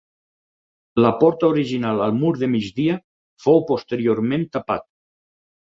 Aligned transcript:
La 1.05 1.11
porta 1.23 1.49
original 1.51 2.01
al 2.07 2.17
mur 2.23 2.33
de 2.45 2.51
migdia 2.55 2.97
fou 3.47 3.63
posteriorment 3.71 4.51
tapat. 4.59 4.91